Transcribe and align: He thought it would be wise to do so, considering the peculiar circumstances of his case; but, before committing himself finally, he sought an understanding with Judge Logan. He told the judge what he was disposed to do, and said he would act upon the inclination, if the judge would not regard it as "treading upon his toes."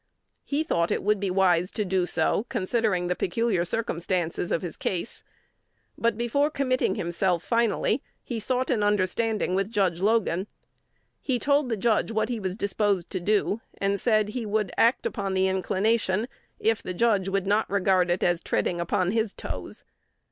He 0.43 0.63
thought 0.63 0.89
it 0.89 1.03
would 1.03 1.19
be 1.19 1.29
wise 1.29 1.69
to 1.73 1.85
do 1.85 2.07
so, 2.07 2.47
considering 2.49 3.05
the 3.05 3.15
peculiar 3.15 3.63
circumstances 3.63 4.51
of 4.51 4.63
his 4.63 4.75
case; 4.75 5.23
but, 5.95 6.17
before 6.17 6.49
committing 6.49 6.95
himself 6.95 7.43
finally, 7.43 8.01
he 8.23 8.39
sought 8.39 8.71
an 8.71 8.81
understanding 8.81 9.53
with 9.53 9.69
Judge 9.71 10.01
Logan. 10.01 10.47
He 11.21 11.37
told 11.37 11.69
the 11.69 11.77
judge 11.77 12.09
what 12.09 12.29
he 12.29 12.39
was 12.39 12.55
disposed 12.55 13.11
to 13.11 13.19
do, 13.19 13.61
and 13.77 13.99
said 13.99 14.29
he 14.29 14.43
would 14.43 14.71
act 14.75 15.05
upon 15.05 15.35
the 15.35 15.47
inclination, 15.47 16.27
if 16.59 16.81
the 16.81 16.95
judge 16.95 17.29
would 17.29 17.45
not 17.45 17.69
regard 17.69 18.09
it 18.09 18.23
as 18.23 18.41
"treading 18.41 18.81
upon 18.81 19.11
his 19.11 19.33
toes." 19.35 19.83